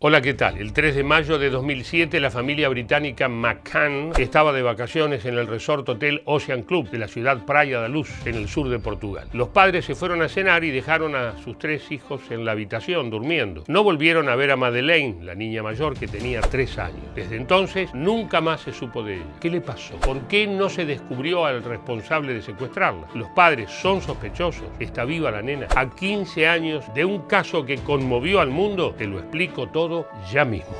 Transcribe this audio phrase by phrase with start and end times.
[0.00, 0.58] Hola, ¿qué tal?
[0.58, 5.48] El 3 de mayo de 2007 la familia británica McCann estaba de vacaciones en el
[5.48, 9.28] resort hotel Ocean Club de la ciudad Praia da Luz, en el sur de Portugal.
[9.32, 13.10] Los padres se fueron a cenar y dejaron a sus tres hijos en la habitación
[13.10, 13.64] durmiendo.
[13.66, 17.02] No volvieron a ver a Madeleine, la niña mayor que tenía tres años.
[17.16, 19.26] Desde entonces nunca más se supo de ella.
[19.40, 19.96] ¿Qué le pasó?
[19.96, 23.08] ¿Por qué no se descubrió al responsable de secuestrarla?
[23.14, 24.68] Los padres son sospechosos.
[24.78, 25.66] Está viva la nena.
[25.74, 29.87] A 15 años de un caso que conmovió al mundo, te lo explico todo
[30.32, 30.74] ya mismo.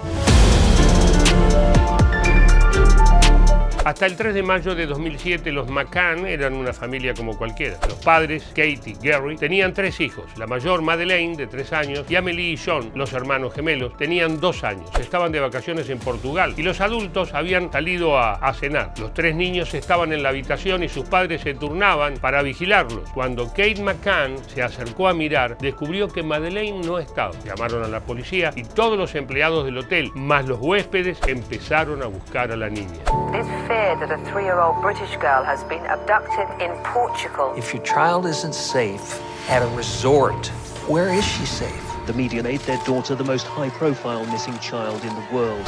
[3.88, 7.78] Hasta el 3 de mayo de 2007 los McCann eran una familia como cualquiera.
[7.88, 10.26] Los padres, Kate y Gary, tenían tres hijos.
[10.36, 14.62] La mayor, Madeleine, de tres años, y Amelie y John, los hermanos gemelos, tenían dos
[14.62, 14.90] años.
[15.00, 18.92] Estaban de vacaciones en Portugal y los adultos habían salido a, a cenar.
[19.00, 23.08] Los tres niños estaban en la habitación y sus padres se turnaban para vigilarlos.
[23.14, 27.32] Cuando Kate McCann se acercó a mirar, descubrió que Madeleine no estaba.
[27.42, 32.06] Llamaron a la policía y todos los empleados del hotel, más los huéspedes, empezaron a
[32.06, 32.98] buscar a la niña.
[33.78, 37.54] That a three-year-old British girl has been abducted in Portugal.
[37.56, 40.48] If your child isn't safe at a resort,
[40.88, 41.87] where is she safe?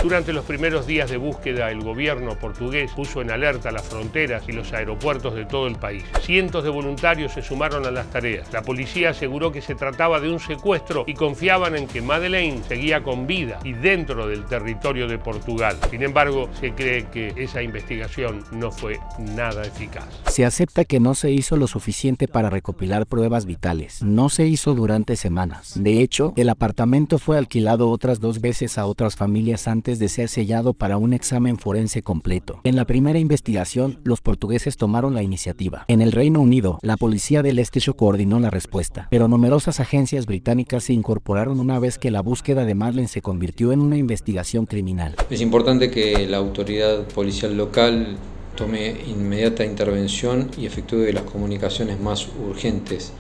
[0.03, 4.53] Durante los primeros días de búsqueda, el gobierno portugués puso en alerta las fronteras y
[4.53, 6.05] los aeropuertos de todo el país.
[6.23, 8.53] Cientos de voluntarios se sumaron a las tareas.
[8.53, 13.03] La policía aseguró que se trataba de un secuestro y confiaban en que Madeleine seguía
[13.03, 15.77] con vida y dentro del territorio de Portugal.
[15.91, 20.09] Sin embargo, se cree que esa investigación no fue nada eficaz.
[20.29, 24.03] Se acepta que no se hizo lo suficiente para recopilar pruebas vitales.
[24.03, 25.73] No se hizo durante semanas.
[25.75, 30.29] De hecho, el apartamento fue alquilado otras dos veces a otras familias antes de ser
[30.29, 32.61] sellado para un examen forense completo.
[32.65, 35.85] En la primera investigación, los portugueses tomaron la iniciativa.
[35.89, 40.85] En el Reino Unido, la policía del Estrecho coordinó la respuesta, pero numerosas agencias británicas
[40.85, 45.17] se incorporaron una vez que la búsqueda de Marlene se convirtió en una investigación criminal.
[45.31, 48.17] Es importante que la autoridad policial local
[48.57, 53.13] tome inmediata intervención y efectúe las comunicaciones más urgentes,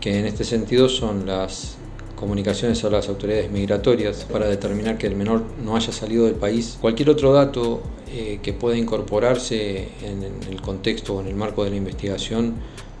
[0.00, 1.76] que en este sentido son las
[2.18, 6.76] comunicaciones a las autoridades migratorias para determinar que el menor no haya salido del país.
[6.80, 7.80] Cualquier otro dato
[8.10, 12.54] eh, que pueda incorporarse en, en el contexto o en el marco de la investigación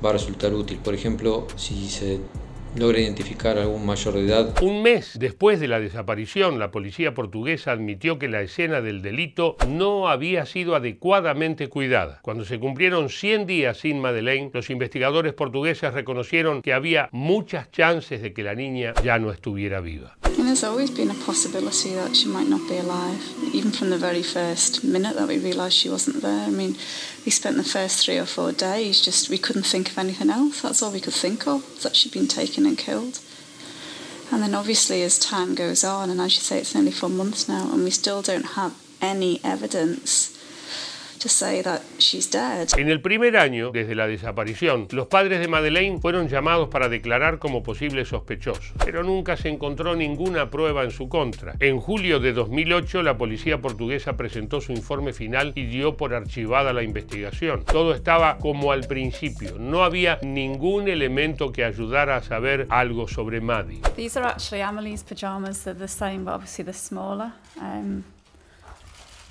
[0.04, 0.78] va a resultar útil.
[0.78, 2.20] Por ejemplo, si se
[2.78, 4.62] logra identificar algún mayor de edad.
[4.62, 9.56] Un mes después de la desaparición, la policía portuguesa admitió que la escena del delito
[9.68, 12.20] no había sido adecuadamente cuidada.
[12.22, 18.22] Cuando se cumplieron 100 días sin Madeleine, los investigadores portugueses reconocieron que había muchas chances
[18.22, 20.16] de que la niña ya no estuviera viva.
[20.48, 23.22] There's always been a possibility that she might not be alive,
[23.52, 26.46] even from the very first minute that we realised she wasn't there.
[26.46, 26.74] I mean,
[27.26, 30.62] we spent the first three or four days just, we couldn't think of anything else.
[30.62, 33.20] That's all we could think of, that she'd been taken and killed.
[34.32, 37.46] And then obviously as time goes on, and as you say, it's only four months
[37.46, 40.34] now, and we still don't have any evidence
[42.76, 47.38] En el primer año, desde la desaparición, los padres de Madeleine fueron llamados para declarar
[47.38, 51.54] como posibles sospechosos, pero nunca se encontró ninguna prueba en su contra.
[51.58, 56.72] En julio de 2008, la policía portuguesa presentó su informe final y dio por archivada
[56.72, 57.64] la investigación.
[57.64, 63.40] Todo estaba como al principio, no había ningún elemento que ayudara a saber algo sobre
[63.40, 63.80] Maddie.
[63.96, 67.32] These are actually Amelie's pajamas, they're the same, but obviously they're smaller.
[67.60, 68.04] Um,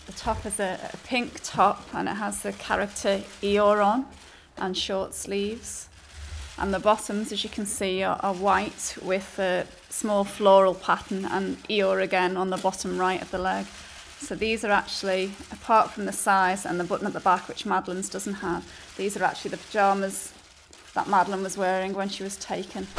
[0.08, 4.06] The top is a, a pink top and it has the character Eeyore on
[4.58, 5.90] and short sleeves.
[6.58, 11.26] And the bottoms, as you can see, are, are white with a small floral pattern
[11.26, 13.68] and Eeyore again on the bottom right of the leg.
[14.20, 17.66] So these are actually, apart from the size and the button at the back, which
[17.66, 18.66] Madeline's doesn't have,
[18.98, 20.34] these are actually the pyjamas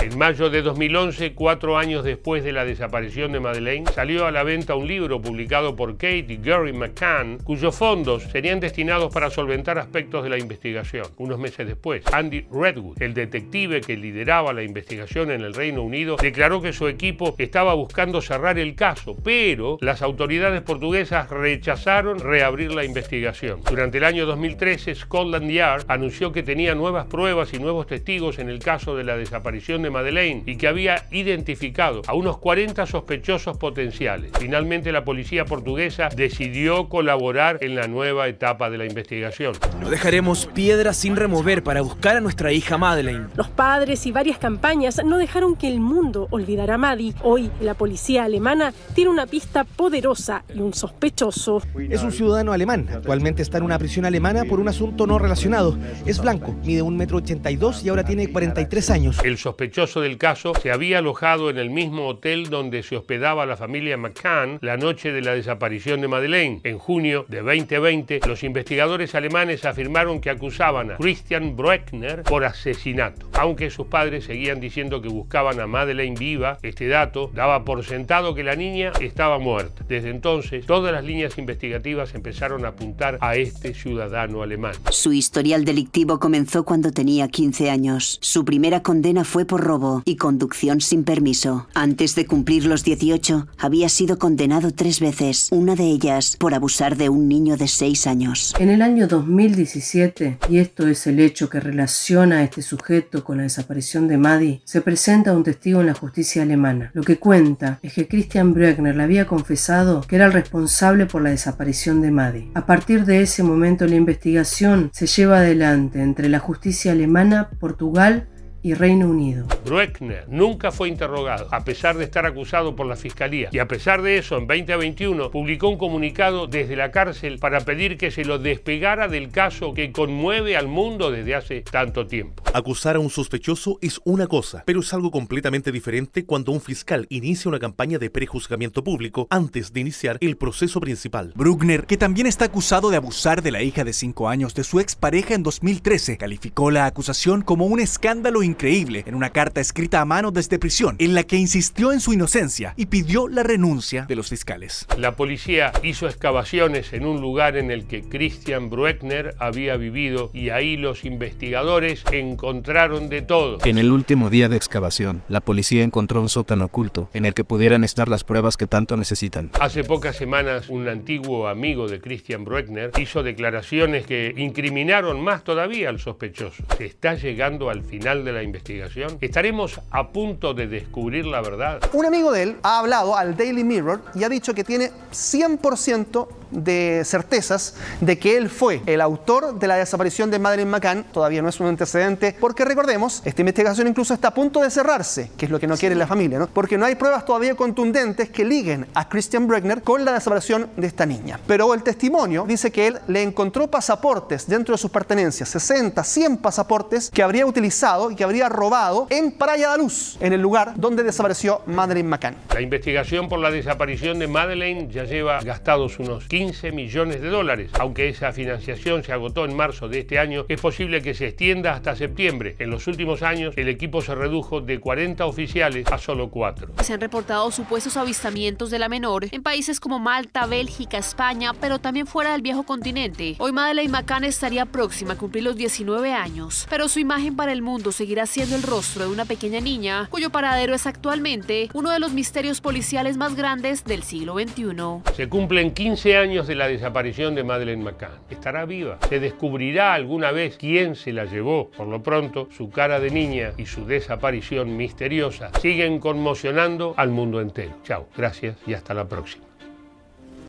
[0.00, 4.44] En mayo de 2011, cuatro años después de la desaparición de Madeleine, salió a la
[4.44, 9.78] venta un libro publicado por Kate y Gary McCann, cuyos fondos serían destinados para solventar
[9.78, 11.06] aspectos de la investigación.
[11.16, 16.16] Unos meses después, Andy Redwood, el detective que lideraba la investigación en el Reino Unido,
[16.16, 22.72] declaró que su equipo estaba buscando cerrar el caso, pero las autoridades portuguesas rechazaron reabrir
[22.72, 23.60] la investigación.
[23.68, 28.48] Durante el año 2013, Scotland Yard anunció que tenía nuevas pruebas y nuevos testigos en
[28.48, 33.56] el caso de la desaparición de Madeleine y que había identificado a unos 40 sospechosos
[33.56, 34.30] potenciales.
[34.38, 39.54] Finalmente la policía portuguesa decidió colaborar en la nueva etapa de la investigación.
[39.80, 43.26] No dejaremos piedras sin remover para buscar a nuestra hija Madeleine.
[43.34, 47.14] Los padres y varias campañas no dejaron que el mundo olvidara a Maddie.
[47.22, 51.62] Hoy la policía alemana tiene una pista poderosa y un sospechoso.
[51.90, 52.88] Es un ciudadano alemán.
[52.92, 55.78] Actualmente está en una prisión alemana por un asunto no relacionado.
[56.06, 59.18] Es blanco, mide un metro ochenta y dos años y ahora tiene 43 años.
[59.24, 63.56] El sospechoso del caso se había alojado en el mismo hotel donde se hospedaba la
[63.56, 66.60] familia McCann la noche de la desaparición de Madeleine.
[66.64, 73.28] En junio de 2020, los investigadores alemanes afirmaron que acusaban a Christian Bruckner por asesinato.
[73.34, 78.34] Aunque sus padres seguían diciendo que buscaban a Madeleine viva, este dato daba por sentado
[78.34, 79.84] que la niña estaba muerta.
[79.88, 84.74] Desde entonces, todas las líneas investigativas empezaron a apuntar a este ciudadano alemán.
[84.90, 88.18] Su historial delictivo comenzó cuando tenía 15 años.
[88.20, 91.66] Su primera condena fue por robo y conducción sin permiso.
[91.74, 96.96] Antes de cumplir los 18, había sido condenado tres veces, una de ellas por abusar
[96.96, 98.54] de un niño de 6 años.
[98.58, 103.38] En el año 2017, y esto es el hecho que relaciona a este sujeto con
[103.38, 106.90] la desaparición de Maddie, se presenta un testigo en la justicia alemana.
[106.94, 111.22] Lo que cuenta es que Christian Bruckner le había confesado que era el responsable por
[111.22, 112.50] la desaparición de Maddie.
[112.54, 118.26] A partir de ese momento la investigación se lleva adelante entre la justicia alemana, Portugal
[118.62, 119.46] y Reino Unido.
[119.64, 123.48] Bruckner nunca fue interrogado, a pesar de estar acusado por la Fiscalía.
[123.52, 127.96] Y a pesar de eso, en 2021 publicó un comunicado desde la cárcel para pedir
[127.96, 132.42] que se lo despegara del caso que conmueve al mundo desde hace tanto tiempo.
[132.52, 137.06] Acusar a un sospechoso es una cosa, pero es algo completamente diferente cuando un fiscal
[137.10, 141.32] inicia una campaña de prejuzgamiento público antes de iniciar el proceso principal.
[141.36, 144.80] Bruckner, que también está acusado de abusar de la hija de 5 años de su
[144.80, 150.04] expareja en 2013, calificó la acusación como un escándalo increíble en una carta escrita a
[150.04, 154.16] mano desde prisión, en la que insistió en su inocencia y pidió la renuncia de
[154.16, 154.86] los fiscales.
[154.98, 160.50] La policía hizo excavaciones en un lugar en el que Christian Bruckner había vivido y
[160.50, 163.58] ahí los investigadores encontraron de todo.
[163.64, 167.44] En el último día de excavación, la policía encontró un sótano oculto en el que
[167.44, 169.50] pudieran estar las pruebas que tanto necesitan.
[169.60, 175.88] Hace pocas semanas, un antiguo amigo de Christian Bruckner hizo declaraciones que incriminaron más todavía
[175.88, 176.64] al sospechoso.
[176.76, 179.18] Se está llegando al final de la investigación?
[179.20, 181.80] ¿Estaremos a punto de descubrir la verdad?
[181.92, 186.28] Un amigo de él ha hablado al Daily Mirror y ha dicho que tiene 100%
[186.50, 191.04] de certezas de que él fue el autor de la desaparición de Madeleine McCann.
[191.12, 195.30] Todavía no es un antecedente, porque recordemos, esta investigación incluso está a punto de cerrarse,
[195.36, 196.46] que es lo que no quiere la familia, ¿no?
[196.48, 200.86] Porque no hay pruebas todavía contundentes que liguen a Christian Bregner con la desaparición de
[200.86, 201.38] esta niña.
[201.46, 206.36] Pero el testimonio dice que él le encontró pasaportes dentro de sus pertenencias, 60, 100
[206.38, 210.72] pasaportes que habría utilizado y que habría robado en Praia da Luz, en el lugar
[210.76, 212.36] donde desapareció Madeleine McCann.
[212.52, 216.37] La investigación por la desaparición de Madeleine ya lleva gastados unos 15
[216.72, 217.70] millones de dólares.
[217.80, 221.72] Aunque esa financiación se agotó en marzo de este año, es posible que se extienda
[221.72, 222.54] hasta septiembre.
[222.58, 226.74] En los últimos años, el equipo se redujo de 40 oficiales a solo 4.
[226.82, 231.78] Se han reportado supuestos avistamientos de la menor en países como Malta, Bélgica, España, pero
[231.78, 233.34] también fuera del viejo continente.
[233.38, 237.62] Hoy Madeleine McCann estaría próxima a cumplir los 19 años, pero su imagen para el
[237.62, 241.98] mundo seguirá siendo el rostro de una pequeña niña cuyo paradero es actualmente uno de
[241.98, 245.14] los misterios policiales más grandes del siglo XXI.
[245.16, 248.20] Se cumplen 15 años de la desaparición de Madeleine McCann.
[248.28, 248.98] ¿Estará viva?
[249.08, 251.70] ¿Se descubrirá alguna vez quién se la llevó?
[251.70, 257.40] Por lo pronto, su cara de niña y su desaparición misteriosa siguen conmocionando al mundo
[257.40, 257.72] entero.
[257.82, 259.47] Chao, gracias y hasta la próxima.